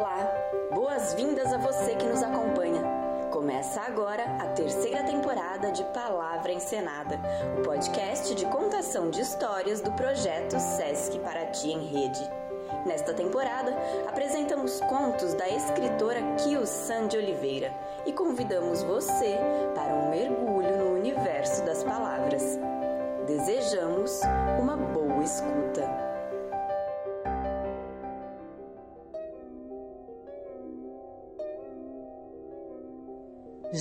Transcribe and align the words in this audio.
Olá, 0.00 0.34
boas-vindas 0.72 1.52
a 1.52 1.58
você 1.58 1.94
que 1.94 2.06
nos 2.06 2.22
acompanha. 2.22 2.82
Começa 3.30 3.82
agora 3.82 4.24
a 4.40 4.46
terceira 4.46 5.04
temporada 5.04 5.70
de 5.70 5.84
Palavra 5.92 6.50
Encenada, 6.50 7.20
o 7.58 7.62
podcast 7.62 8.34
de 8.34 8.46
contação 8.46 9.10
de 9.10 9.20
histórias 9.20 9.82
do 9.82 9.92
projeto 9.92 10.58
Sesc 10.58 11.18
Paraty 11.18 11.72
em 11.72 11.84
Rede. 11.84 12.30
Nesta 12.86 13.12
temporada, 13.12 13.76
apresentamos 14.08 14.80
contos 14.80 15.34
da 15.34 15.46
escritora 15.50 16.22
Kio 16.38 16.66
San 16.66 17.06
de 17.06 17.18
Oliveira 17.18 17.70
e 18.06 18.12
convidamos 18.14 18.82
você 18.82 19.36
para 19.74 19.92
um 19.92 20.08
mergulho 20.08 20.78
no 20.78 20.94
universo 20.94 21.62
das 21.66 21.84
palavras. 21.84 22.58
Desejamos 23.26 24.18
uma 24.58 24.78
boa 24.78 25.22
escuta. 25.22 26.09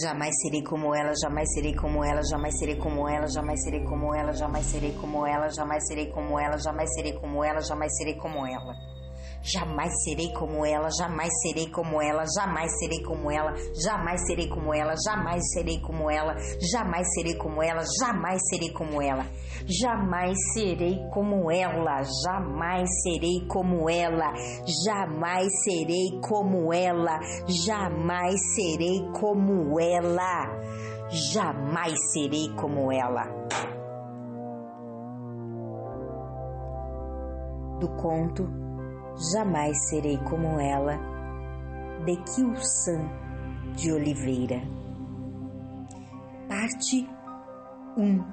Jamais 0.02 0.34
serei 0.42 0.64
como 0.64 0.96
ela, 0.96 1.12
jamais 1.22 1.52
serei 1.54 1.76
como 1.76 2.06
ela, 2.06 2.22
jamais 2.24 2.58
serei 2.58 2.76
como 2.78 3.08
ela, 3.10 3.28
jamais 3.28 3.62
serei 3.62 3.84
como 3.84 4.16
ela, 4.16 4.32
jamais 4.32 4.66
serei 4.66 4.94
como 4.94 5.26
ela, 5.26 5.50
jamais 5.50 5.88
serei 5.88 6.10
como 6.12 6.40
ela, 6.40 6.58
jamais 6.58 6.94
serei 6.94 7.14
como 7.20 7.44
ela, 7.44 7.60
jamais 7.62 7.98
serei 7.98 8.16
como 8.16 8.48
ela. 8.48 8.89
Jamais 9.42 9.92
serei 10.04 10.34
como 10.34 10.66
ela, 10.66 10.90
jamais 10.92 11.32
serei 11.42 11.70
como 11.70 12.02
ela, 12.02 12.26
jamais 12.36 12.72
serei 12.78 13.02
como 13.02 13.32
ela, 13.32 13.54
jamais 13.82 14.22
serei 14.28 14.50
como 14.50 14.74
ela, 14.74 14.96
jamais 15.06 15.44
serei 15.54 15.80
como 15.80 16.10
ela, 16.10 16.36
jamais 16.72 17.08
serei 17.14 17.36
como 17.36 17.64
ela, 17.64 17.84
jamais 18.02 18.42
serei 18.50 18.72
como 18.72 19.02
ela. 19.02 19.26
Jamais 19.66 20.38
serei 20.54 21.00
como 21.12 21.52
ela, 21.52 22.02
jamais 22.24 22.90
serei 23.04 23.46
como 23.48 23.90
ela, 23.90 24.34
jamais 24.86 25.50
serei 25.64 26.20
como 26.22 26.74
ela, 26.74 27.20
jamais 27.48 28.40
serei 28.56 29.10
como 29.14 29.80
ela, 29.80 30.60
jamais 31.10 31.98
serei 32.14 32.50
como 32.56 32.92
ela. 32.92 33.24
Do 37.80 37.88
conto 37.96 38.69
Jamais 39.20 39.78
serei 39.90 40.18
como 40.20 40.62
ela, 40.62 40.98
de 42.06 42.16
Kilsan 42.24 43.04
de 43.76 43.92
Oliveira. 43.92 44.62
Parte 46.48 47.06
1 47.98 48.24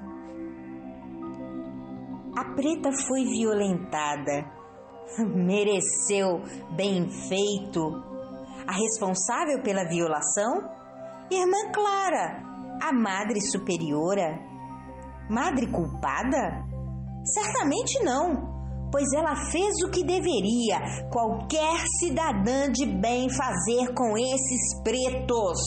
A 2.37 2.55
preta 2.55 2.89
foi 3.05 3.25
violentada, 3.25 4.49
mereceu 5.35 6.41
bem 6.77 7.09
feito. 7.27 8.01
A 8.65 8.71
responsável 8.71 9.61
pela 9.61 9.89
violação? 9.89 10.71
Irmã 11.29 11.69
Clara, 11.73 12.41
a 12.81 12.93
madre 12.93 13.41
superiora. 13.41 14.39
Madre 15.29 15.67
culpada? 15.69 16.65
Certamente 17.25 18.01
não 18.05 18.56
pois 18.91 19.11
ela 19.13 19.35
fez 19.51 19.73
o 19.85 19.91
que 19.91 20.03
deveria 20.03 20.79
qualquer 21.11 21.77
cidadã 21.99 22.71
de 22.71 22.85
bem 22.85 23.29
fazer 23.29 23.93
com 23.93 24.17
esses 24.17 24.81
pretos: 24.83 25.59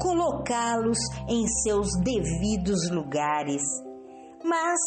colocá-los 0.00 0.98
em 1.28 1.46
seus 1.62 1.88
devidos 2.02 2.90
lugares. 2.90 3.62
Mas 4.44 4.78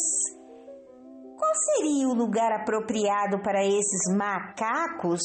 qual 1.36 1.52
seria 1.54 2.08
o 2.08 2.14
lugar 2.14 2.52
apropriado 2.52 3.42
para 3.42 3.64
esses 3.64 4.14
macacos 4.16 5.20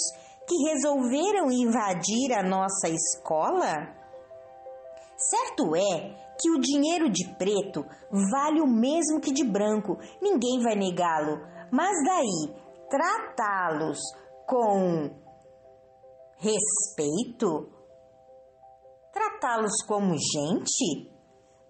que 0.47 0.55
resolveram 0.69 1.51
invadir 1.51 2.33
a 2.33 2.43
nossa 2.43 2.89
escola? 2.89 4.01
Certo 5.17 5.75
é 5.75 6.15
que 6.39 6.49
o 6.49 6.59
dinheiro 6.59 7.09
de 7.09 7.27
preto 7.37 7.85
vale 8.31 8.59
o 8.59 8.67
mesmo 8.67 9.21
que 9.21 9.31
de 9.31 9.43
branco, 9.43 9.97
ninguém 10.21 10.59
vai 10.61 10.75
negá-lo, 10.75 11.39
mas 11.71 11.91
daí 12.05 12.53
tratá-los 12.89 13.99
com 14.45 15.09
respeito, 16.37 17.69
tratá-los 19.13 19.81
como 19.87 20.15
gente, 20.17 21.09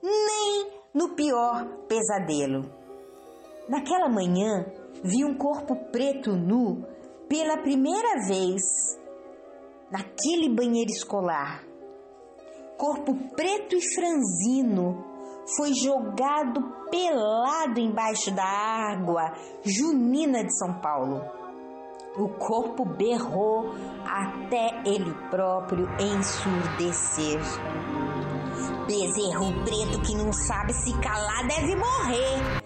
nem 0.01 0.81
no 0.94 1.16
pior 1.16 1.85
pesadelo. 1.88 2.72
Naquela 3.69 4.09
manhã, 4.09 4.66
vi 5.03 5.23
um 5.23 5.38
corpo 5.38 5.75
preto 5.91 6.31
nu 6.31 6.85
pela 7.29 7.57
primeira 7.57 8.28
vez 8.28 8.62
naquele 9.91 10.50
banheiro 10.50 10.89
escolar. 10.89 11.63
Corpo 12.78 13.13
preto 13.35 13.75
e 13.75 13.81
franzino, 13.94 15.11
foi 15.46 15.74
jogado 15.74 16.62
pelado 16.90 17.79
embaixo 17.79 18.31
da 18.31 18.44
água 18.44 19.34
junina 19.63 20.44
de 20.44 20.57
São 20.57 20.74
Paulo. 20.81 21.22
O 22.18 22.28
corpo 22.28 22.84
berrou 22.84 23.74
até 24.06 24.81
ele 24.85 25.13
próprio 25.30 25.88
ensurdecer. 26.00 27.40
Bezerro 28.85 29.53
preto 29.63 30.01
que 30.01 30.16
não 30.16 30.34
sabe 30.34 30.74
se 30.74 30.91
calar 31.00 31.47
deve 31.47 31.75
morrer, 31.75 32.62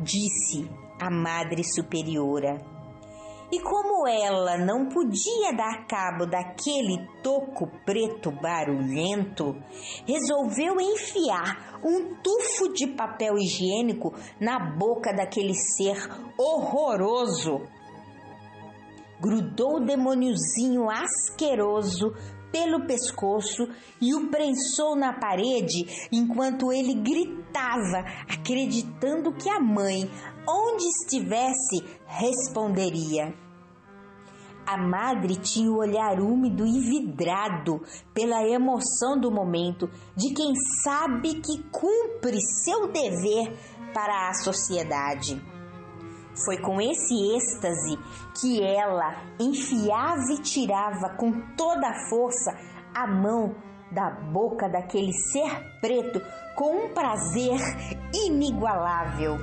disse 0.00 0.70
a 1.00 1.10
Madre 1.10 1.62
Superiora. 1.62 2.77
E 3.50 3.60
como 3.60 4.06
ela 4.06 4.58
não 4.58 4.90
podia 4.90 5.54
dar 5.56 5.86
cabo 5.86 6.26
daquele 6.26 7.08
toco 7.22 7.66
preto 7.84 8.30
barulhento, 8.30 9.56
resolveu 10.06 10.78
enfiar 10.78 11.80
um 11.82 12.14
tufo 12.16 12.72
de 12.74 12.88
papel 12.88 13.38
higiênico 13.38 14.14
na 14.38 14.58
boca 14.76 15.14
daquele 15.14 15.54
ser 15.54 15.96
horroroso. 16.36 17.62
Grudou 19.18 19.76
o 19.76 19.84
demôniozinho 19.84 20.88
asqueroso 20.90 22.12
pelo 22.52 22.86
pescoço 22.86 23.68
e 24.00 24.14
o 24.14 24.28
prensou 24.28 24.96
na 24.96 25.12
parede 25.12 26.08
enquanto 26.12 26.72
ele 26.72 26.94
gritava, 26.94 28.04
acreditando 28.28 29.32
que 29.32 29.48
a 29.48 29.60
mãe, 29.60 30.10
onde 30.48 30.84
estivesse, 30.84 31.84
responderia. 32.06 33.34
A 34.66 34.76
madre 34.76 35.36
tinha 35.36 35.70
o 35.70 35.78
olhar 35.78 36.20
úmido 36.20 36.66
e 36.66 36.80
vidrado 36.80 37.80
pela 38.12 38.46
emoção 38.46 39.18
do 39.18 39.30
momento 39.30 39.88
de 40.14 40.34
quem 40.34 40.52
sabe 40.84 41.40
que 41.40 41.62
cumpre 41.70 42.38
seu 42.64 42.92
dever 42.92 43.56
para 43.94 44.28
a 44.28 44.34
sociedade. 44.34 45.57
Foi 46.44 46.58
com 46.58 46.80
esse 46.80 47.14
êxtase 47.36 47.98
que 48.40 48.62
ela 48.62 49.22
enfiava 49.40 50.32
e 50.32 50.42
tirava 50.42 51.10
com 51.16 51.32
toda 51.56 51.88
a 51.88 52.08
força 52.08 52.56
a 52.94 53.06
mão 53.06 53.54
da 53.90 54.10
boca 54.10 54.68
daquele 54.68 55.12
ser 55.12 55.80
preto 55.80 56.20
com 56.54 56.86
um 56.86 56.94
prazer 56.94 57.58
inigualável. 58.12 59.36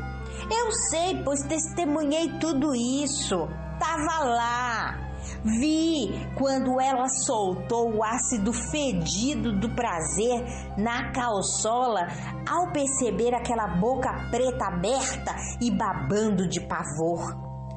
Eu 0.52 0.72
sei, 0.90 1.22
pois 1.24 1.42
testemunhei 1.48 2.38
tudo 2.40 2.76
isso. 2.76 3.48
Tava 3.80 4.26
lá. 4.26 5.05
Vi 5.46 6.10
quando 6.36 6.82
ela 6.82 7.08
soltou 7.08 7.94
o 7.96 8.04
ácido 8.04 8.52
fedido 8.52 9.54
do 9.60 9.70
prazer 9.76 10.44
na 10.76 11.12
calçola 11.12 12.08
ao 12.50 12.72
perceber 12.72 13.32
aquela 13.36 13.68
boca 13.78 14.12
preta 14.32 14.66
aberta 14.66 15.36
e 15.62 15.70
babando 15.70 16.50
de 16.50 16.60
pavor, 16.62 17.22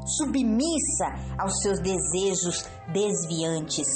submissa 0.06 1.12
aos 1.38 1.61
seus 1.61 1.79
desejos 1.81 2.67
desviantes. 2.91 3.87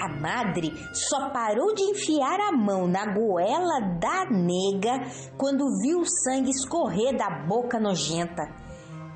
A 0.00 0.08
madre 0.08 0.72
só 0.92 1.30
parou 1.30 1.72
de 1.76 1.82
enfiar 1.84 2.40
a 2.40 2.50
mão 2.50 2.88
na 2.88 3.06
goela 3.06 3.78
da 4.00 4.24
nega 4.28 5.06
quando 5.38 5.78
viu 5.80 6.00
o 6.00 6.10
sangue 6.24 6.50
escorrer 6.50 7.16
da 7.16 7.46
boca 7.46 7.78
nojenta. 7.78 8.42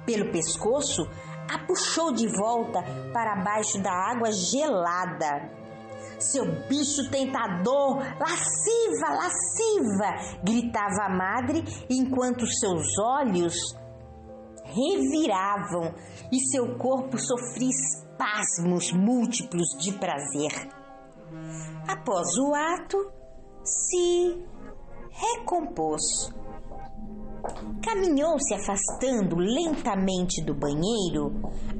Pelo 0.06 0.30
pescoço, 0.30 1.02
a 1.48 1.58
puxou 1.66 2.12
de 2.12 2.26
volta 2.28 2.82
para 3.12 3.42
baixo 3.42 3.80
da 3.80 3.92
água 3.92 4.30
gelada. 4.32 5.50
Seu 6.18 6.46
bicho 6.66 7.10
tentador, 7.10 7.98
lasciva, 8.18 9.08
lasciva! 9.10 10.40
gritava 10.42 11.04
a 11.04 11.08
madre 11.10 11.62
enquanto 11.90 12.46
seus 12.46 12.98
olhos 12.98 13.54
reviravam 14.64 15.94
e 16.32 16.40
seu 16.50 16.76
corpo 16.76 17.18
sofria 17.18 17.70
espasmos 17.70 18.92
múltiplos 18.92 19.68
de 19.78 19.92
prazer. 19.92 20.68
Após 21.86 22.36
o 22.38 22.54
ato, 22.54 23.12
se 23.62 24.44
recompôs. 25.10 26.32
Caminhou 27.82 28.38
se 28.38 28.54
afastando 28.54 29.36
lentamente 29.36 30.44
do 30.44 30.54
banheiro, 30.54 31.32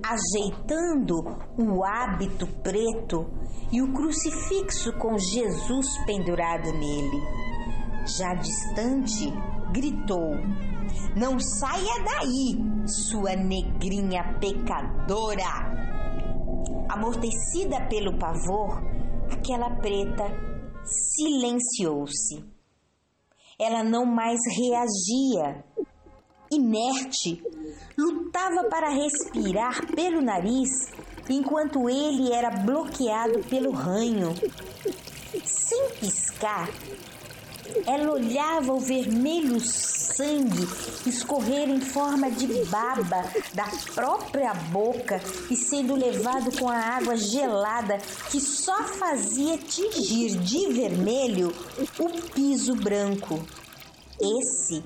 ajeitando 0.02 1.16
o 1.58 1.84
hábito 1.84 2.46
preto 2.62 3.26
e 3.72 3.82
o 3.82 3.92
crucifixo 3.92 4.92
com 4.98 5.18
Jesus 5.18 5.86
pendurado 6.06 6.72
nele. 6.72 7.20
Já 8.06 8.34
distante, 8.34 9.32
gritou: 9.72 10.36
Não 11.16 11.38
saia 11.40 12.04
daí, 12.04 12.56
sua 12.86 13.34
negrinha 13.34 14.38
pecadora! 14.40 15.74
Amortecida 16.88 17.80
pelo 17.88 18.16
pavor, 18.18 18.80
aquela 19.30 19.70
preta 19.76 20.24
silenciou-se. 20.84 22.55
Ela 23.58 23.82
não 23.82 24.04
mais 24.04 24.38
reagia. 24.56 25.64
Inerte, 26.52 27.42
lutava 27.96 28.68
para 28.68 28.90
respirar 28.90 29.86
pelo 29.94 30.20
nariz 30.20 30.92
enquanto 31.28 31.88
ele 31.88 32.32
era 32.32 32.50
bloqueado 32.50 33.40
pelo 33.48 33.72
ranho. 33.72 34.34
Sem 35.44 35.90
piscar, 35.98 36.68
ela 37.86 38.12
olhava 38.12 38.72
o 38.72 38.80
vermelho 38.80 39.60
sangue 39.60 40.66
escorrer 41.06 41.68
em 41.68 41.80
forma 41.80 42.30
de 42.30 42.46
baba 42.64 43.24
da 43.54 43.66
própria 43.94 44.54
boca 44.54 45.20
e 45.50 45.56
sendo 45.56 45.94
levado 45.94 46.56
com 46.58 46.68
a 46.68 46.78
água 46.78 47.16
gelada 47.16 47.98
que 48.30 48.40
só 48.40 48.82
fazia 48.84 49.58
tingir 49.58 50.38
de 50.38 50.72
vermelho 50.72 51.52
o 51.98 52.22
piso 52.32 52.74
branco. 52.74 53.44
Esse 54.20 54.82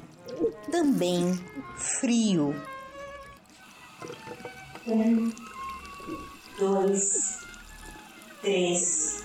também 0.71 1.39
frio. 1.77 2.55
Um, 4.87 5.31
dois, 6.59 7.39
três, 8.43 9.23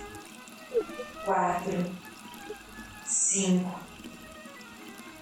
quatro 1.25 2.04
cinco, 3.05 3.79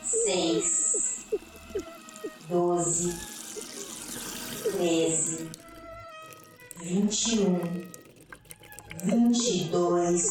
seis, 0.02 1.26
doze, 2.48 3.14
treze, 4.64 5.50
vinte 6.82 7.36
e 7.36 7.40
um, 7.40 7.60
vinte 9.04 9.50
e 9.50 9.64
dois, 9.70 10.24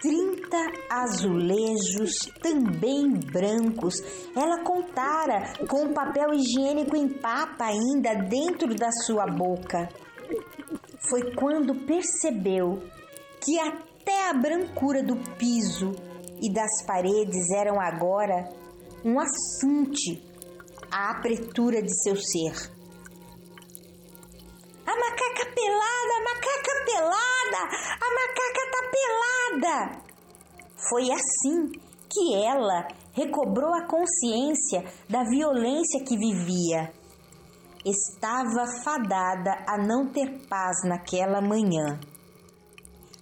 trinta 0.00 0.72
azulejos 0.88 2.14
também 2.40 3.10
brancos. 3.10 3.96
Ela 4.36 4.62
contara 4.62 5.52
com 5.66 5.86
o 5.86 5.92
papel 5.92 6.32
higiênico 6.34 6.96
em 6.96 7.08
papa 7.08 7.66
ainda 7.66 8.14
dentro 8.14 8.74
da 8.74 8.92
sua 8.92 9.26
boca. 9.26 9.88
Foi 11.08 11.34
quando 11.34 11.74
percebeu 11.74 12.82
que 13.40 13.58
até 14.08 14.30
a 14.30 14.32
brancura 14.32 15.02
do 15.02 15.16
piso 15.36 15.92
e 16.40 16.50
das 16.50 16.82
paredes 16.86 17.50
eram 17.50 17.78
agora 17.78 18.48
um 19.04 19.20
assunte 19.20 20.24
à 20.90 21.10
apretura 21.10 21.82
de 21.82 21.92
seu 22.02 22.16
ser. 22.16 22.54
A 24.86 24.96
macaca 24.96 25.44
pelada, 25.54 26.14
a 26.16 26.24
macaca 26.24 26.84
pelada, 26.86 27.62
a 28.00 28.08
macaca 28.14 28.62
tá 28.72 28.82
pelada. 29.60 30.02
Foi 30.88 31.10
assim 31.10 31.70
que 32.08 32.34
ela 32.34 32.88
recobrou 33.12 33.74
a 33.74 33.86
consciência 33.86 34.90
da 35.06 35.22
violência 35.24 36.02
que 36.02 36.16
vivia. 36.16 36.90
Estava 37.84 38.66
fadada 38.82 39.64
a 39.66 39.76
não 39.76 40.10
ter 40.10 40.46
paz 40.48 40.78
naquela 40.84 41.42
manhã. 41.42 42.00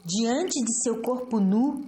Diante 0.08 0.62
de 0.64 0.72
seu 0.84 1.02
corpo 1.02 1.40
nu, 1.40 1.82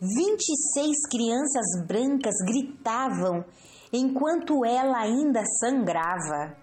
26 0.00 1.08
crianças 1.10 1.84
brancas 1.88 2.36
gritavam 2.46 3.44
enquanto 3.92 4.64
ela 4.64 5.00
ainda 5.00 5.42
sangrava. 5.58 6.56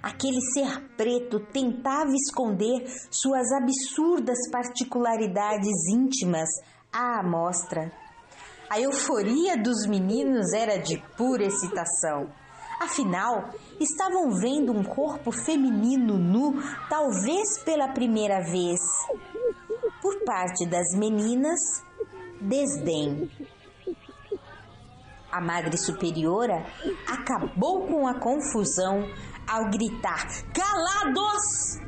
Aquele 0.00 0.40
ser 0.54 0.80
preto 0.96 1.40
tentava 1.40 2.12
esconder 2.14 2.86
suas 3.10 3.50
absurdas 3.50 4.38
particularidades 4.52 5.74
íntimas 5.92 6.50
à 6.92 7.18
amostra. 7.18 7.90
A 8.70 8.80
euforia 8.80 9.60
dos 9.60 9.88
meninos 9.88 10.52
era 10.52 10.76
de 10.78 11.02
pura 11.16 11.42
excitação. 11.42 12.28
Afinal, 12.80 13.50
estavam 13.80 14.30
vendo 14.38 14.70
um 14.70 14.84
corpo 14.84 15.32
feminino 15.32 16.16
nu, 16.16 16.62
talvez 16.88 17.58
pela 17.64 17.88
primeira 17.88 18.40
vez. 18.40 18.78
Por 20.06 20.22
parte 20.22 20.64
das 20.66 20.94
meninas, 20.96 21.58
desdém. 22.40 23.28
A 25.32 25.40
Madre 25.40 25.76
Superiora 25.76 26.64
acabou 27.08 27.88
com 27.88 28.06
a 28.06 28.14
confusão 28.14 29.02
ao 29.48 29.68
gritar: 29.68 30.28
Calados! 30.54 31.80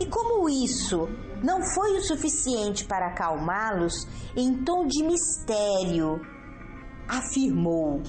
E 0.00 0.06
como 0.06 0.48
isso 0.48 1.06
não 1.44 1.62
foi 1.62 1.96
o 1.96 2.02
suficiente 2.02 2.86
para 2.86 3.12
acalmá-los, 3.12 3.94
em 4.36 4.64
tom 4.64 4.84
de 4.88 5.04
mistério, 5.04 6.20
afirmou: 7.06 8.02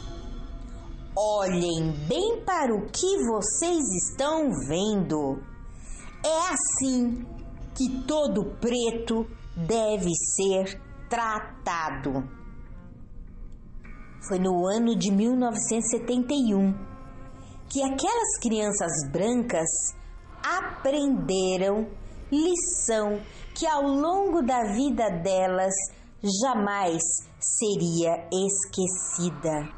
Olhem 1.16 1.92
bem 2.07 2.44
para 2.44 2.74
o 2.74 2.88
que 2.89 3.24
vocês 3.27 3.83
estão 4.09 4.50
vendo. 4.68 5.39
É 6.25 6.51
assim 6.51 7.43
que 7.75 8.03
todo 8.07 8.45
preto 8.59 9.27
deve 9.55 10.11
ser 10.35 10.79
tratado. 11.09 12.27
Foi 14.27 14.39
no 14.39 14.65
ano 14.67 14.95
de 14.95 15.11
1971 15.11 16.73
que 17.69 17.81
aquelas 17.81 18.39
crianças 18.41 18.91
brancas 19.11 19.69
aprenderam 20.43 21.87
lição 22.31 23.19
que 23.55 23.65
ao 23.65 23.83
longo 23.83 24.41
da 24.41 24.63
vida 24.73 25.09
delas 25.09 25.73
jamais 26.41 27.01
seria 27.39 28.27
esquecida. 28.31 29.69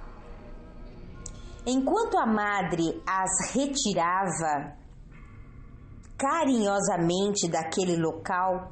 Enquanto 1.66 2.18
a 2.18 2.26
madre 2.26 3.02
as 3.08 3.52
retirava 3.52 4.76
carinhosamente 6.18 7.48
daquele 7.50 7.98
local, 7.98 8.72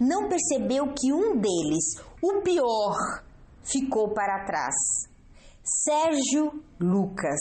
não 0.00 0.28
percebeu 0.28 0.92
que 0.94 1.12
um 1.12 1.40
deles, 1.40 2.00
o 2.22 2.40
pior, 2.42 2.96
ficou 3.62 4.12
para 4.14 4.44
trás. 4.44 4.74
Sérgio 5.84 6.62
Lucas. 6.80 7.40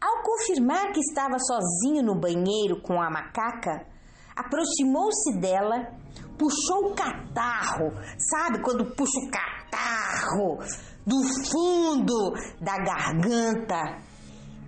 Ao 0.00 0.22
confirmar 0.22 0.92
que 0.92 1.00
estava 1.00 1.38
sozinho 1.38 2.02
no 2.02 2.18
banheiro 2.18 2.80
com 2.82 3.00
a 3.00 3.10
macaca, 3.10 3.86
aproximou-se 4.34 5.38
dela, 5.38 5.92
puxou 6.38 6.90
o 6.90 6.94
catarro, 6.94 7.92
sabe 8.18 8.62
quando 8.62 8.94
puxa 8.94 9.20
o 9.20 9.30
catarro 9.30 10.58
do 11.06 11.22
fundo 11.50 12.32
da 12.60 12.78
garganta 12.78 13.98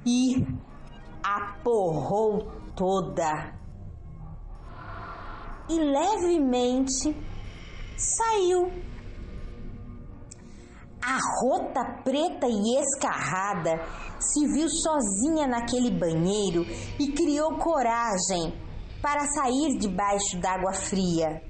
e 0.07 0.47
aporrou 1.23 2.62
toda 2.75 3.63
e 5.69 5.79
levemente 5.79 7.17
saiu. 7.97 8.71
A 11.05 11.19
rota 11.41 12.03
preta 12.05 12.47
e 12.47 12.79
escarrada 12.81 13.81
se 14.21 14.47
viu 14.47 14.69
sozinha 14.69 15.49
naquele 15.49 15.91
banheiro 15.91 16.65
e 16.99 17.11
criou 17.13 17.59
coragem 17.59 18.55
para 19.03 19.27
sair 19.27 19.79
debaixo 19.79 20.39
d'água 20.41 20.73
fria. 20.73 21.43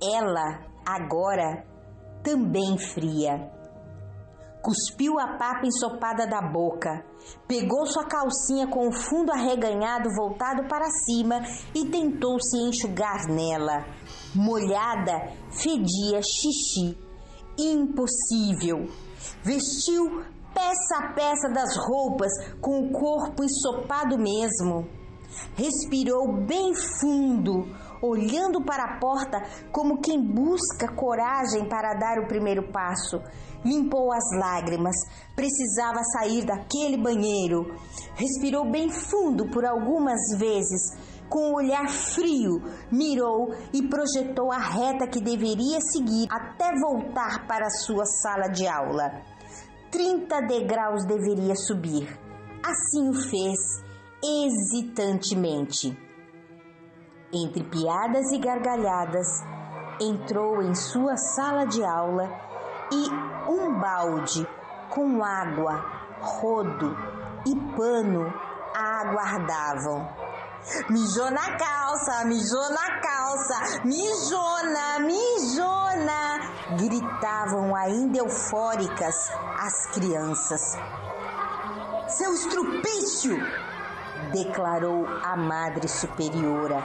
Ela, 0.00 0.60
agora, 0.86 1.64
também 2.22 2.78
fria. 2.78 3.57
Cuspiu 4.62 5.18
a 5.18 5.38
papa 5.38 5.66
ensopada 5.66 6.26
da 6.26 6.42
boca, 6.42 7.04
pegou 7.46 7.86
sua 7.86 8.04
calcinha 8.04 8.66
com 8.66 8.88
o 8.88 8.92
fundo 8.92 9.30
arreganhado 9.30 10.10
voltado 10.14 10.66
para 10.68 10.84
cima 11.06 11.40
e 11.74 11.86
tentou 11.86 12.40
se 12.40 12.56
enxugar 12.58 13.28
nela. 13.28 13.86
Molhada, 14.34 15.32
fedia 15.50 16.20
xixi. 16.22 16.98
Impossível. 17.56 18.86
Vestiu 19.42 20.24
peça 20.52 20.98
a 20.98 21.12
peça 21.12 21.48
das 21.48 21.76
roupas 21.76 22.32
com 22.60 22.80
o 22.80 22.92
corpo 22.92 23.44
ensopado 23.44 24.18
mesmo. 24.18 24.88
Respirou 25.54 26.44
bem 26.46 26.74
fundo, 26.74 27.66
olhando 28.02 28.64
para 28.64 28.84
a 28.84 28.98
porta 28.98 29.42
como 29.70 30.00
quem 30.00 30.20
busca 30.20 30.92
coragem 30.94 31.68
para 31.68 31.94
dar 31.94 32.18
o 32.18 32.26
primeiro 32.26 32.72
passo. 32.72 33.20
Limpou 33.64 34.12
as 34.12 34.24
lágrimas, 34.38 34.94
precisava 35.34 36.02
sair 36.04 36.44
daquele 36.44 36.96
banheiro. 36.96 37.74
Respirou 38.14 38.70
bem 38.70 38.90
fundo 38.90 39.48
por 39.50 39.64
algumas 39.64 40.20
vezes. 40.36 40.96
Com 41.28 41.40
o 41.40 41.50
um 41.50 41.54
olhar 41.56 41.88
frio, 41.88 42.62
mirou 42.90 43.52
e 43.72 43.86
projetou 43.86 44.50
a 44.50 44.58
reta 44.58 45.06
que 45.06 45.20
deveria 45.20 45.78
seguir 45.80 46.26
até 46.30 46.70
voltar 46.80 47.46
para 47.46 47.68
sua 47.68 48.06
sala 48.06 48.48
de 48.48 48.66
aula. 48.66 49.22
30 49.90 50.40
degraus 50.42 51.04
deveria 51.04 51.54
subir. 51.54 52.08
Assim 52.62 53.10
o 53.10 53.14
fez, 53.14 53.58
hesitantemente. 54.22 55.96
Entre 57.32 57.62
piadas 57.64 58.32
e 58.32 58.38
gargalhadas, 58.38 59.26
entrou 60.00 60.62
em 60.62 60.74
sua 60.74 61.16
sala 61.16 61.66
de 61.66 61.84
aula 61.84 62.26
e 62.90 63.37
um 63.48 63.80
balde 63.80 64.46
com 64.90 65.24
água, 65.24 65.84
rodo 66.20 66.96
e 67.46 67.56
pano 67.76 68.32
a 68.74 69.00
aguardavam. 69.00 70.08
Mijou 70.90 71.30
na 71.30 71.56
calça, 71.56 72.24
mijou 72.24 72.70
na 72.70 73.00
calça, 73.00 73.80
mijona, 73.84 74.98
mijona! 75.00 76.76
Gritavam 76.76 77.74
ainda 77.74 78.18
eufóricas 78.18 79.30
as 79.58 79.86
crianças. 79.86 80.76
Seu 82.08 82.34
estrupício! 82.34 83.38
declarou 84.32 85.06
a 85.06 85.36
Madre 85.36 85.88
Superiora. 85.88 86.82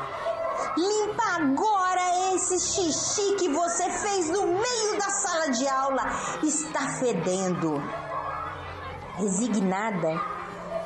Limpa 0.77 1.23
agora 1.37 2.33
esse 2.33 2.59
xixi 2.59 3.35
que 3.35 3.49
você 3.49 3.89
fez 3.89 4.29
no 4.29 4.45
meio 4.47 4.97
da 4.97 5.09
sala 5.09 5.49
de 5.51 5.67
aula. 5.67 6.03
Está 6.43 6.87
fedendo. 6.99 7.81
Resignada, 9.17 10.21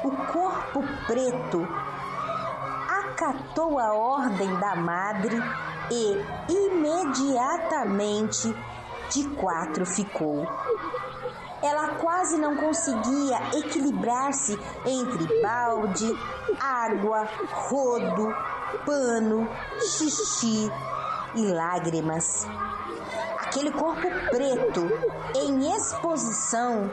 o 0.03 0.11
corpo 0.31 0.83
preto 1.05 1.67
acatou 2.87 3.77
a 3.79 3.93
ordem 3.93 4.53
da 4.59 4.75
madre 4.75 5.41
e 5.89 6.21
imediatamente 6.49 8.53
de 9.09 9.23
quatro 9.29 9.85
ficou. 9.85 10.45
Ela 11.67 11.95
quase 11.95 12.37
não 12.37 12.55
conseguia 12.55 13.37
equilibrar-se 13.57 14.57
entre 14.85 15.41
balde, 15.41 16.17
água, 16.61 17.27
rodo, 17.51 18.33
pano, 18.85 19.45
xixi 19.81 20.71
e 21.35 21.45
lágrimas. 21.51 22.47
Aquele 23.39 23.73
corpo 23.73 24.07
preto 24.29 24.87
em 25.35 25.75
exposição, 25.75 26.89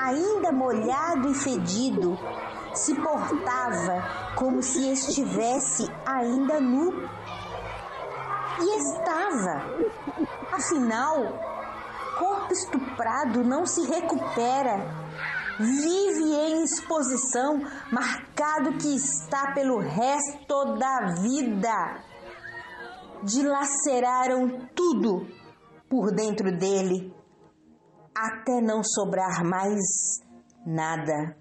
ainda 0.00 0.52
molhado 0.52 1.28
e 1.28 1.34
fedido, 1.34 2.16
se 2.72 2.94
portava 2.94 4.00
como 4.36 4.62
se 4.62 4.92
estivesse 4.92 5.90
ainda 6.06 6.60
nu. 6.60 7.10
E 8.60 8.78
estava. 8.78 9.60
Afinal, 10.52 11.53
estuprado 12.54 13.44
não 13.44 13.66
se 13.66 13.82
recupera. 13.86 15.04
Vive 15.58 16.34
em 16.34 16.64
exposição, 16.64 17.58
marcado 17.92 18.76
que 18.78 18.96
está 18.96 19.52
pelo 19.52 19.78
resto 19.78 20.76
da 20.78 21.14
vida. 21.20 22.02
Dilaceraram 23.22 24.68
tudo 24.74 25.26
por 25.88 26.12
dentro 26.12 26.56
dele, 26.56 27.14
até 28.14 28.60
não 28.60 28.82
sobrar 28.82 29.44
mais 29.44 29.80
nada. 30.66 31.36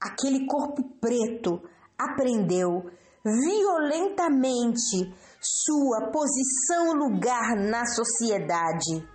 Aquele 0.00 0.46
corpo 0.46 0.82
preto 1.00 1.62
aprendeu 1.98 2.90
violentamente 3.24 5.14
sua 5.40 6.10
posição 6.10 6.94
e 6.94 6.98
lugar 6.98 7.56
na 7.56 7.86
sociedade. 7.86 9.13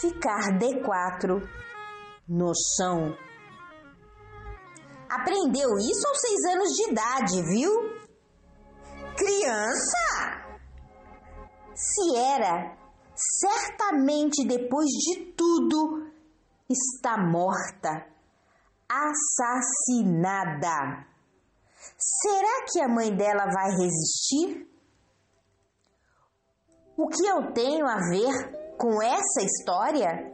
Ficar 0.00 0.58
D4 0.58 1.40
no 2.28 2.52
chão. 2.76 3.16
Aprendeu 5.08 5.78
isso 5.78 6.08
aos 6.08 6.20
seis 6.20 6.44
anos 6.52 6.68
de 6.72 6.90
idade, 6.90 7.42
viu? 7.42 7.70
Criança! 9.16 10.42
Se 11.74 12.16
era, 12.16 12.76
certamente 13.14 14.44
depois 14.46 14.88
de 14.88 15.32
tudo, 15.36 16.10
está 16.68 17.16
morta, 17.16 18.06
assassinada. 18.88 20.26
Será 21.96 22.64
que 22.70 22.80
a 22.80 22.88
mãe 22.88 23.14
dela 23.14 23.46
vai 23.46 23.70
resistir? 23.70 24.73
O 26.96 27.08
que 27.08 27.26
eu 27.26 27.52
tenho 27.52 27.84
a 27.88 27.96
ver 28.08 28.76
com 28.78 29.02
essa 29.02 29.42
história? 29.42 30.32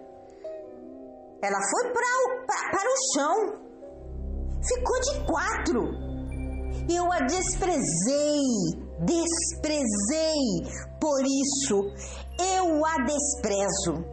Ela 1.43 1.59
foi 1.71 1.91
pra, 1.91 2.45
pra, 2.47 2.71
para 2.71 2.91
o 2.91 3.15
chão, 3.15 3.37
ficou 4.63 5.01
de 5.01 5.25
quatro. 5.25 5.81
Eu 6.87 7.11
a 7.11 7.21
desprezei, 7.21 8.43
desprezei, 9.07 10.37
por 11.01 11.23
isso 11.23 11.81
eu 12.39 12.85
a 12.85 12.97
desprezo. 13.07 14.05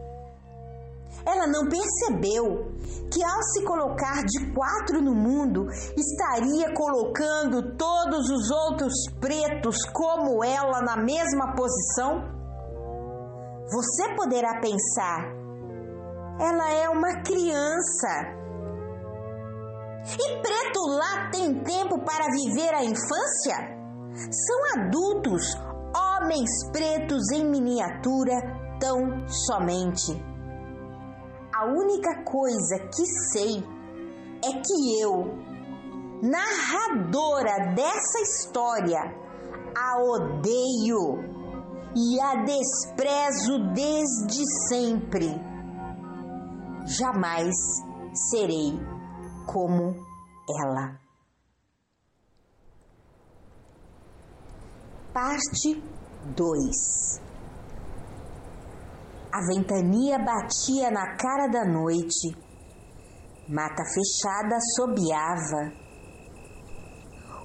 Ela 1.26 1.46
não 1.48 1.68
percebeu 1.68 2.72
que 3.12 3.22
ao 3.22 3.42
se 3.42 3.62
colocar 3.62 4.24
de 4.24 4.54
quatro 4.54 5.02
no 5.02 5.14
mundo, 5.14 5.66
estaria 5.94 6.72
colocando 6.72 7.76
todos 7.76 8.30
os 8.30 8.50
outros 8.50 8.94
pretos 9.20 9.76
como 9.92 10.42
ela 10.42 10.80
na 10.80 10.96
mesma 10.96 11.54
posição? 11.54 12.37
Você 13.70 14.14
poderá 14.14 14.60
pensar, 14.60 15.30
ela 16.40 16.70
é 16.72 16.88
uma 16.88 17.20
criança. 17.22 18.08
E 20.10 20.40
preto 20.40 20.80
lá 20.86 21.28
tem 21.30 21.62
tempo 21.62 22.02
para 22.02 22.30
viver 22.30 22.72
a 22.72 22.82
infância? 22.82 23.78
São 24.30 24.82
adultos, 24.82 25.54
homens 25.94 26.48
pretos 26.72 27.30
em 27.30 27.44
miniatura, 27.44 28.40
tão 28.80 29.28
somente. 29.28 30.12
A 31.54 31.66
única 31.66 32.24
coisa 32.24 32.78
que 32.78 33.04
sei 33.32 33.62
é 34.44 34.62
que 34.62 35.02
eu, 35.02 35.36
narradora 36.22 37.74
dessa 37.74 38.18
história, 38.22 39.00
a 39.76 40.00
odeio 40.00 41.37
e 42.00 42.20
a 42.20 42.44
desprezo 42.44 43.58
desde 43.74 44.44
sempre. 44.68 45.26
Jamais 46.86 47.56
serei 48.30 48.78
como 49.52 49.96
ela. 50.62 51.00
Parte 55.12 55.82
2 56.36 57.20
A 59.32 59.40
ventania 59.48 60.18
batia 60.20 60.92
na 60.92 61.16
cara 61.16 61.48
da 61.48 61.64
noite. 61.64 62.36
Mata 63.48 63.82
fechada 63.84 64.56
assobiava. 64.56 65.72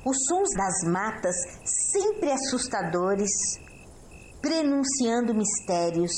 Os 0.06 0.18
sons 0.28 0.50
das 0.56 0.92
matas, 0.92 1.36
sempre 1.64 2.32
assustadores, 2.32 3.63
prenunciando 4.44 5.34
mistérios. 5.34 6.12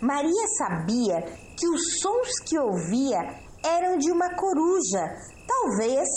Maria 0.00 0.46
sabia 0.56 1.22
que 1.56 1.68
os 1.68 1.98
sons 2.00 2.38
que 2.46 2.56
ouvia 2.56 3.18
eram 3.64 3.98
de 3.98 4.12
uma 4.12 4.30
coruja, 4.36 5.02
talvez 5.44 6.08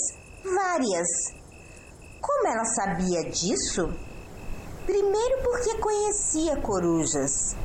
várias. 0.44 1.08
Como 2.22 2.48
ela 2.48 2.63
sabia 2.63 3.24
disso? 3.32 3.88
Primeiro, 4.86 5.44
porque 5.44 5.80
conhecia 5.80 6.62
corujas, 6.62 7.56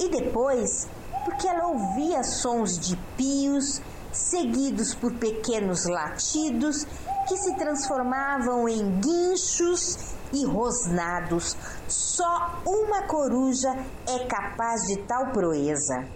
e 0.00 0.08
depois, 0.08 0.88
porque 1.24 1.46
ela 1.46 1.68
ouvia 1.68 2.24
sons 2.24 2.80
de 2.80 2.96
pios, 3.16 3.80
seguidos 4.10 4.94
por 4.94 5.14
pequenos 5.14 5.84
latidos 5.84 6.84
que 7.28 7.36
se 7.36 7.54
transformavam 7.56 8.66
em 8.68 8.98
guinchos 9.00 10.14
e 10.32 10.46
rosnados. 10.46 11.56
Só 11.86 12.62
uma 12.66 13.06
coruja 13.06 13.68
é 14.08 14.26
capaz 14.26 14.86
de 14.86 14.96
tal 15.06 15.30
proeza. 15.32 16.08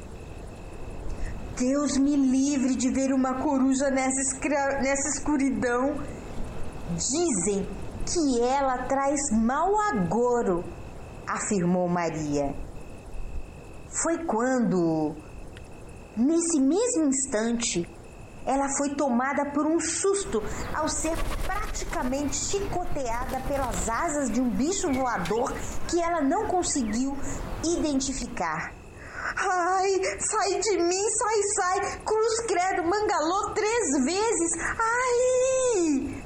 Deus 1.59 1.99
me 1.99 2.16
livre 2.16 2.75
de 2.75 2.90
ver 2.90 3.12
uma 3.12 3.35
coruja 3.35 3.90
nessa, 3.90 4.38
nessa 4.81 5.09
escuridão. 5.19 5.95
Dizem 6.97 7.69
que 8.07 8.40
ela 8.40 8.87
traz 8.87 9.21
mau 9.33 9.78
agouro, 9.81 10.64
afirmou 11.26 11.88
Maria. 11.88 12.54
Foi 14.02 14.25
quando, 14.25 15.14
nesse 16.16 16.59
mesmo 16.59 17.04
instante, 17.09 17.87
ela 18.46 18.68
foi 18.76 18.94
tomada 18.94 19.50
por 19.52 19.66
um 19.66 19.78
susto 19.78 20.42
ao 20.75 20.88
ser 20.88 21.16
praticamente 21.46 22.34
chicoteada 22.34 23.40
pelas 23.46 23.88
asas 23.88 24.30
de 24.30 24.40
um 24.40 24.50
bicho 24.50 24.92
voador 24.92 25.52
que 25.88 26.00
ela 26.00 26.20
não 26.20 26.46
conseguiu 26.46 27.16
identificar. 27.64 28.75
Ai, 29.37 30.00
sai 30.18 30.61
de 30.61 30.78
mim, 30.78 31.11
sai, 31.11 31.42
sai! 31.54 31.99
Cruz 32.04 32.40
credo, 32.46 32.84
mangalô 32.84 33.54
três 33.54 34.04
vezes! 34.04 34.52
Ai! 34.78 36.25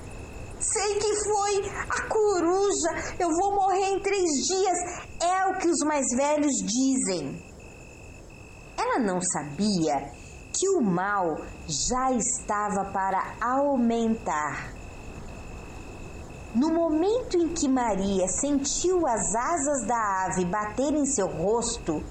Sei 0.59 0.95
que 0.95 1.15
foi 1.25 1.71
a 1.91 2.03
coruja! 2.09 3.15
Eu 3.21 3.29
vou 3.29 3.55
morrer 3.55 3.91
em 3.91 4.01
três 4.01 4.31
dias! 4.49 4.79
É 5.23 5.47
o 5.47 5.59
que 5.59 5.69
os 5.69 5.79
mais 5.85 6.07
velhos 6.17 6.55
dizem. 6.65 7.45
Ela 8.79 8.99
não 8.99 9.21
sabia 9.21 10.26
que 10.57 10.69
o 10.71 10.81
mal 10.81 11.37
já 11.67 12.13
estava 12.13 12.87
para 12.87 13.35
aumentar. 13.41 14.73
No 16.55 16.73
momento 16.73 17.37
em 17.37 17.49
que 17.49 17.69
Maria 17.69 18.27
sentiu 18.29 19.07
as 19.07 19.35
asas 19.35 19.87
da 19.87 20.25
ave 20.25 20.47
bater 20.47 20.95
em 20.95 21.05
seu 21.05 21.27
rosto, 21.27 22.03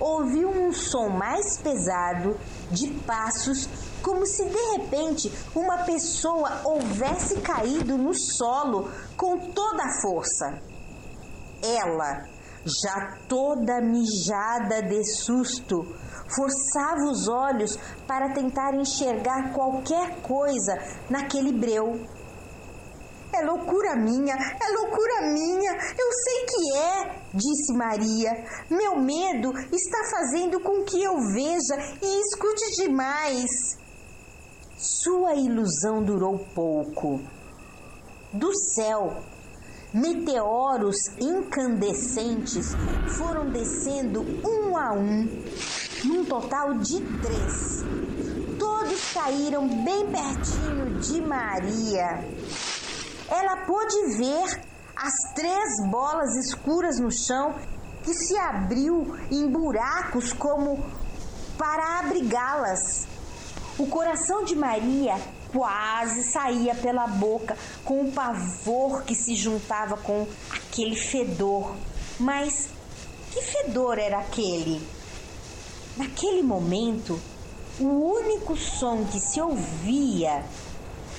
ouviu 0.00 0.48
um 0.48 0.72
som 0.72 1.10
mais 1.10 1.58
pesado 1.58 2.34
de 2.70 2.88
passos, 3.06 3.68
como 4.02 4.24
se 4.26 4.44
de 4.46 4.78
repente 4.78 5.30
uma 5.54 5.84
pessoa 5.84 6.62
houvesse 6.64 7.40
caído 7.40 7.98
no 7.98 8.14
solo 8.14 8.90
com 9.14 9.38
toda 9.50 9.84
a 9.84 10.00
força. 10.00 10.58
Ela, 11.62 12.33
já 12.64 13.18
toda 13.28 13.80
mijada 13.80 14.82
de 14.82 15.04
susto, 15.04 15.84
forçava 16.34 17.04
os 17.10 17.28
olhos 17.28 17.78
para 18.06 18.32
tentar 18.32 18.74
enxergar 18.74 19.52
qualquer 19.52 20.20
coisa 20.22 20.78
naquele 21.10 21.52
breu. 21.52 22.00
É 23.32 23.42
loucura 23.44 23.96
minha, 23.96 24.34
é 24.34 24.72
loucura 24.72 25.32
minha, 25.32 25.72
eu 25.72 26.12
sei 26.12 26.46
que 26.46 26.76
é, 26.76 27.22
disse 27.34 27.72
Maria. 27.72 28.30
Meu 28.70 28.96
medo 29.00 29.52
está 29.72 29.98
fazendo 30.10 30.60
com 30.60 30.84
que 30.84 31.02
eu 31.02 31.16
veja 31.32 31.74
e 32.00 32.20
escute 32.20 32.76
demais. 32.76 33.50
Sua 34.76 35.34
ilusão 35.34 36.02
durou 36.02 36.38
pouco. 36.54 37.20
Do 38.32 38.54
céu, 38.74 39.16
meteoros 39.94 40.96
incandescentes 41.18 42.74
foram 43.16 43.48
descendo 43.48 44.22
um 44.44 44.76
a 44.76 44.92
um, 44.92 45.28
num 46.04 46.24
total 46.24 46.74
de 46.74 47.00
três. 47.22 47.84
Todos 48.58 49.12
caíram 49.14 49.66
bem 49.84 50.10
pertinho 50.10 50.98
de 50.98 51.20
Maria 51.22 52.24
ela 53.28 53.64
pôde 53.64 54.16
ver 54.16 54.62
as 54.94 55.34
três 55.34 55.90
bolas 55.90 56.34
escuras 56.46 56.98
no 57.00 57.10
chão 57.10 57.54
que 58.02 58.12
se 58.12 58.36
abriu 58.36 59.16
em 59.30 59.48
buracos 59.48 60.32
como 60.32 60.84
para 61.56 62.00
abrigá-las. 62.00 63.06
O 63.78 63.86
coração 63.86 64.44
de 64.44 64.54
Maria 64.54 65.16
quase 65.54 66.24
saía 66.24 66.74
pela 66.74 67.06
boca 67.06 67.56
com 67.84 68.00
o 68.00 68.10
pavor 68.10 69.04
que 69.04 69.14
se 69.14 69.36
juntava 69.36 69.96
com 69.96 70.26
aquele 70.50 70.96
fedor. 70.96 71.76
Mas 72.18 72.68
que 73.32 73.40
fedor 73.40 73.98
era 73.98 74.18
aquele? 74.18 74.82
Naquele 75.96 76.42
momento, 76.42 77.20
o 77.78 77.84
único 77.84 78.56
som 78.56 79.04
que 79.04 79.20
se 79.20 79.40
ouvia 79.40 80.44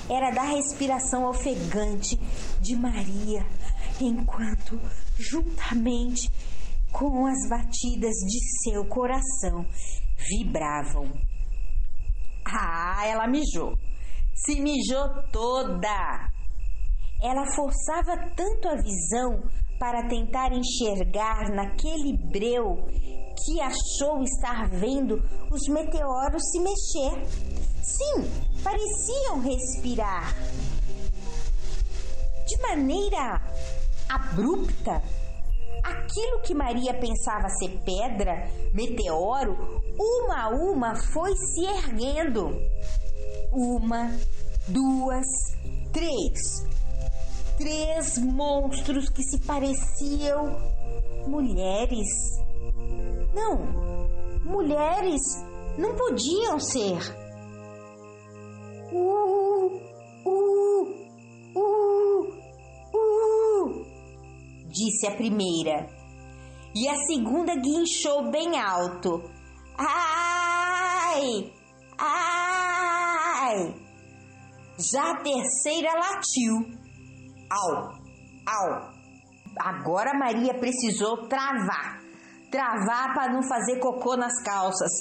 era 0.10 0.32
da 0.32 0.44
respiração 0.44 1.25
ofegante 1.25 2.20
de 2.60 2.75
Maria, 2.75 3.46
enquanto, 4.01 4.79
juntamente 5.18 6.29
com 6.92 7.25
as 7.25 7.50
batidas 7.50 8.14
de 8.14 8.40
seu 8.64 8.86
coração, 8.86 9.66
vibravam. 10.18 11.10
Ah, 12.46 13.05
ela 13.07 13.27
mijou. 13.27 13.75
Se 14.36 14.60
mijou 14.60 15.10
toda. 15.32 16.30
Ela 17.24 17.46
forçava 17.56 18.30
tanto 18.36 18.68
a 18.68 18.76
visão 18.76 19.42
para 19.80 20.08
tentar 20.08 20.52
enxergar 20.52 21.50
naquele 21.50 22.18
breu 22.30 22.86
que 23.46 23.62
achou 23.62 24.22
estar 24.24 24.70
vendo 24.70 25.24
os 25.50 25.68
meteoros 25.70 26.44
se 26.52 26.60
mexer. 26.60 27.26
Sim, 27.82 28.30
pareciam 28.64 29.40
respirar. 29.40 30.34
De 32.46 32.62
maneira 32.62 33.42
abrupta, 34.10 35.02
aquilo 35.84 36.42
que 36.44 36.54
Maria 36.54 36.94
pensava 36.94 37.50
ser 37.50 37.80
pedra, 37.84 38.50
meteoro, 38.74 39.82
uma 39.98 40.44
a 40.44 40.50
uma 40.50 40.96
foi 40.96 41.36
se 41.36 41.66
erguendo. 41.66 42.50
Uma, 43.51 44.11
duas, 44.68 45.25
três. 45.94 46.66
Três 47.57 48.18
monstros 48.18 49.09
que 49.09 49.24
se 49.24 49.40
pareciam 49.46 50.57
mulheres. 51.27 52.07
Não, 53.33 53.57
mulheres 54.44 55.22
não 55.77 55.96
podiam 55.96 56.59
ser. 56.59 57.00
Uh, 58.92 59.81
uh, 60.25 60.88
uh, 61.55 62.22
uh, 62.94 63.85
disse 64.70 65.07
a 65.07 65.16
primeira. 65.16 65.90
E 66.75 66.90
a 66.90 66.96
segunda 67.05 67.55
guinchou 67.55 68.29
bem 68.31 68.59
alto. 68.59 69.24
Ai! 69.77 71.51
Ai! 71.98 72.35
Já 74.77 75.11
a 75.11 75.22
terceira 75.22 75.94
latiu. 75.94 76.53
Au! 77.50 77.89
Au! 78.46 78.96
Agora 79.57 80.18
Maria 80.18 80.53
precisou 80.59 81.27
travar. 81.27 82.01
Travar 82.51 83.13
para 83.13 83.33
não 83.33 83.44
fazer 83.44 83.79
cocô 83.79 84.15
nas 84.15 84.41
calças, 84.44 84.91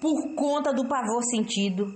por 0.00 0.34
conta 0.34 0.72
do 0.72 0.86
pavor 0.86 1.22
sentido. 1.24 1.86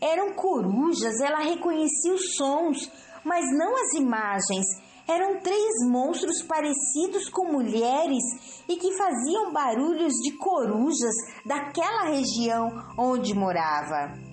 Eram 0.00 0.34
corujas, 0.34 1.20
ela 1.20 1.40
reconhecia 1.40 2.12
os 2.12 2.36
sons, 2.36 2.90
mas 3.24 3.44
não 3.56 3.74
as 3.76 3.94
imagens. 3.94 4.66
Eram 5.08 5.40
três 5.40 5.88
monstros 5.90 6.42
parecidos 6.42 7.28
com 7.28 7.52
mulheres 7.52 8.22
e 8.68 8.76
que 8.76 8.96
faziam 8.96 9.52
barulhos 9.52 10.12
de 10.22 10.36
corujas 10.36 11.14
daquela 11.44 12.10
região 12.10 12.68
onde 12.96 13.34
morava. 13.34 14.29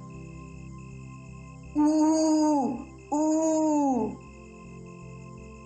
Uh, 1.78 2.74
uh. 3.12 4.18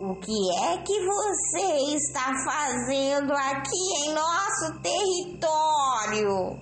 O 0.02 0.16
que 0.16 0.56
é 0.60 0.78
que 0.80 1.06
você 1.06 1.96
está 1.96 2.34
fazendo 2.44 3.32
aqui 3.32 3.84
em 4.04 4.14
nosso 4.14 4.82
território? 4.82 6.60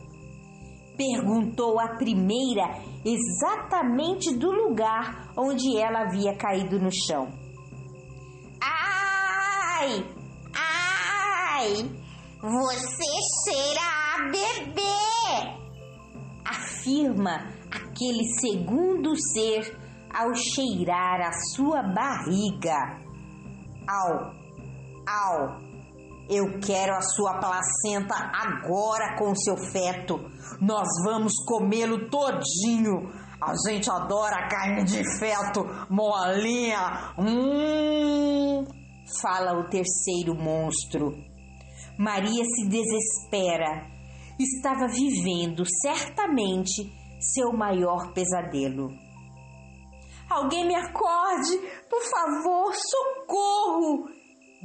Perguntou 0.96 1.80
a 1.80 1.96
primeira 1.96 2.80
exatamente 3.04 4.36
do 4.38 4.52
lugar 4.52 5.32
onde 5.36 5.80
ela 5.80 6.02
havia 6.02 6.36
caído 6.36 6.78
no 6.78 6.92
chão. 6.92 7.28
Ai! 8.62 10.06
Ai! 10.54 11.90
Você 12.40 13.10
cheira 13.46 13.82
a 14.14 14.30
bebê! 14.30 14.90
Afirma 16.46 17.59
aquele 17.72 18.26
segundo 18.40 19.16
ser 19.16 19.78
ao 20.14 20.34
cheirar 20.34 21.22
a 21.22 21.32
sua 21.56 21.84
barriga. 21.84 22.78
Au! 23.88 24.32
Au! 25.08 25.70
Eu 26.30 26.60
quero 26.60 26.94
a 26.94 27.02
sua 27.02 27.40
placenta 27.40 28.14
agora 28.14 29.18
com 29.18 29.36
seu 29.36 29.58
feto. 29.58 30.20
Nós 30.62 30.88
vamos 31.04 31.34
comê-lo 31.46 32.08
todinho. 32.10 33.10
A 33.42 33.54
gente 33.68 33.90
adora 33.90 34.48
carne 34.48 34.84
de 34.84 35.04
feto, 35.18 35.66
molinha. 35.90 37.16
Hum, 37.18 38.64
fala 39.22 39.60
o 39.60 39.70
terceiro 39.70 40.36
monstro. 40.36 41.16
Maria 41.98 42.44
se 42.46 42.68
desespera. 42.68 43.88
Estava 44.40 44.88
vivendo 44.88 45.64
certamente 45.82 46.99
seu 47.20 47.52
maior 47.52 48.14
pesadelo. 48.14 48.90
Alguém 50.30 50.68
me 50.68 50.76
acorde, 50.76 51.58
por 51.90 52.02
favor, 52.04 52.74
socorro! 52.76 54.10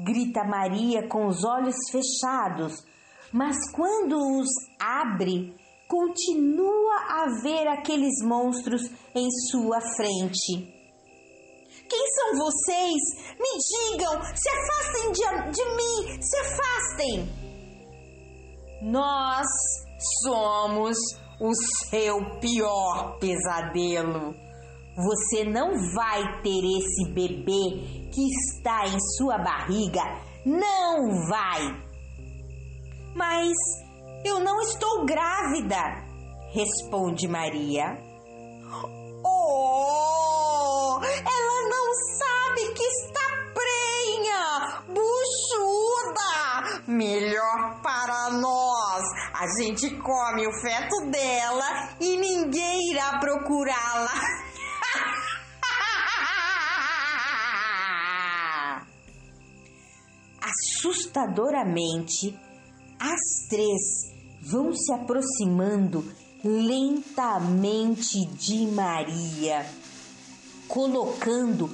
Grita 0.05 0.45
Maria 0.45 1.09
com 1.09 1.27
os 1.27 1.45
olhos 1.45 1.77
fechados, 1.91 2.85
mas 3.33 3.57
quando 3.73 4.17
os 4.39 4.49
abre, 4.79 5.55
continua 5.89 6.97
a 7.09 7.43
ver 7.43 7.67
aqueles 7.69 8.23
monstros 8.23 8.91
em 9.15 9.31
sua 9.51 9.81
frente. 9.97 10.75
Quem 11.89 12.07
são 12.09 12.39
vocês? 12.39 13.03
Me 13.39 13.93
digam! 13.93 14.21
Se 14.35 14.49
afastem 14.49 15.13
de, 15.13 15.51
de 15.53 15.65
mim! 15.77 16.23
Se 16.23 16.37
afastem! 16.37 17.45
Nós 18.83 19.47
somos 20.23 20.97
o 21.41 21.53
seu 21.91 22.39
pior 22.41 23.19
pesadelo. 23.19 24.35
Você 24.97 25.45
não 25.45 25.73
vai 25.95 26.43
ter 26.43 26.63
esse 26.79 27.13
bebê 27.13 28.11
que 28.13 28.29
está 28.29 28.87
em 28.87 28.99
sua 29.17 29.39
barriga. 29.39 30.03
Não 30.47 31.27
vai! 31.29 31.85
Mas 33.17 33.53
eu 34.25 34.41
não 34.41 34.61
estou 34.61 35.05
grávida, 35.05 35.81
responde 36.53 37.29
Maria. 37.29 37.97
Oh, 39.25 41.01
ela 41.03 41.54
Melhor 46.87 47.81
para 47.83 48.31
nós. 48.31 49.03
A 49.33 49.47
gente 49.59 49.89
come 49.97 50.47
o 50.47 50.53
feto 50.61 51.11
dela 51.11 51.97
e 51.99 52.17
ninguém 52.17 52.91
irá 52.91 53.19
procurá-la. 53.19 54.13
Assustadoramente, 60.43 62.39
as 63.01 63.49
três 63.49 64.15
vão 64.43 64.73
se 64.75 64.93
aproximando 64.93 66.05
lentamente 66.45 68.27
de 68.27 68.67
Maria, 68.67 69.65
colocando 70.69 71.71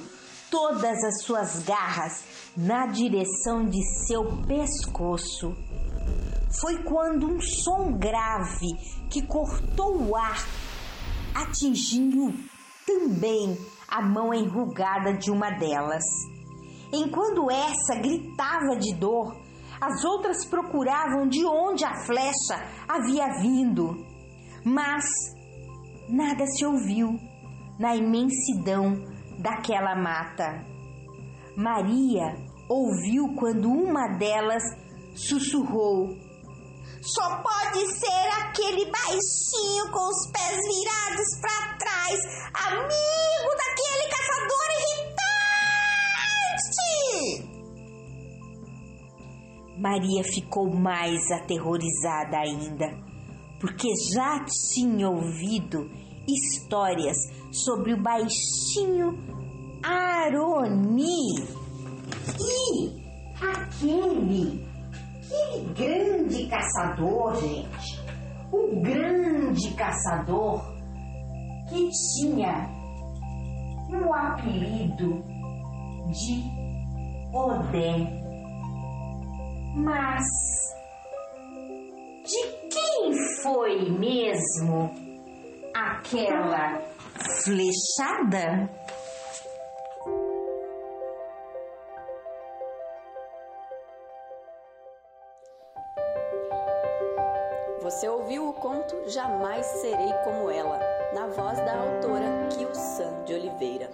todas 0.49 1.03
as 1.03 1.23
suas 1.23 1.63
garras 1.63 2.30
na 2.55 2.87
direção 2.87 3.65
de 3.65 3.81
seu 4.05 4.43
pescoço. 4.45 5.55
Foi 6.59 6.83
quando 6.83 7.27
um 7.27 7.39
som 7.39 7.97
grave 7.97 8.67
que 9.09 9.25
cortou 9.25 10.09
o 10.09 10.15
ar 10.15 10.45
atingiu 11.33 12.33
também 12.85 13.57
a 13.87 14.01
mão 14.01 14.33
enrugada 14.33 15.13
de 15.13 15.31
uma 15.31 15.49
delas. 15.51 16.03
Enquanto 16.93 17.49
essa 17.49 17.95
gritava 18.01 18.75
de 18.77 18.93
dor, 18.95 19.33
as 19.79 20.03
outras 20.03 20.45
procuravam 20.45 21.27
de 21.27 21.45
onde 21.45 21.85
a 21.85 22.05
flecha 22.05 22.55
havia 22.87 23.27
vindo, 23.41 23.95
mas 24.65 25.05
nada 26.09 26.45
se 26.45 26.65
ouviu 26.65 27.17
na 27.79 27.95
imensidão 27.95 28.93
daquela 29.39 29.95
mata. 29.95 30.63
Maria 31.55 32.35
ouviu 32.69 33.35
quando 33.35 33.69
uma 33.69 34.07
delas 34.17 34.63
sussurrou: 35.15 36.07
Só 37.01 37.41
pode 37.41 37.85
ser 37.99 38.29
aquele 38.41 38.85
baixinho 38.89 39.91
com 39.91 40.07
os 40.07 40.31
pés 40.31 40.57
virados 40.57 41.41
para 41.41 41.77
trás, 41.77 42.19
amigo 42.53 43.49
daquele 43.57 44.07
caçador 44.09 44.67
irritante! 44.79 45.41
Maria 49.77 50.23
ficou 50.23 50.69
mais 50.73 51.31
aterrorizada 51.31 52.37
ainda, 52.37 52.87
porque 53.59 53.89
já 54.13 54.45
tinha 54.45 55.09
ouvido 55.09 55.89
histórias 56.27 57.17
sobre 57.51 57.93
o 57.93 58.01
baixinho 58.01 59.40
Aroni 59.83 61.61
e 62.39 63.01
aquele, 63.41 64.65
aquele 65.27 65.73
grande 65.75 66.47
caçador, 66.47 67.35
gente, 67.35 68.01
o 68.51 68.81
grande 68.81 69.73
caçador 69.73 70.61
que 71.69 71.89
tinha 72.19 72.69
o 73.89 74.13
apelido 74.13 75.23
de 76.11 76.43
Odé. 77.33 78.21
Mas 79.75 80.23
de 82.25 82.69
quem 82.69 83.13
foi 83.41 83.89
mesmo 83.89 84.91
aquela 85.73 86.81
flechada? 87.43 88.69
Você 97.91 98.07
ouviu 98.07 98.47
o 98.47 98.53
conto 98.53 98.95
Jamais 99.09 99.65
Serei 99.65 100.13
Como 100.23 100.49
Ela, 100.49 100.79
na 101.13 101.27
voz 101.27 101.57
da 101.57 101.77
autora 101.77 102.47
Kilsan 102.49 103.21
de 103.25 103.33
Oliveira. 103.33 103.89